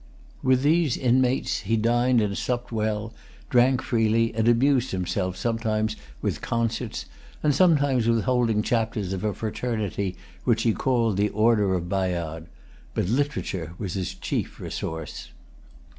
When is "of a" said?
9.13-9.31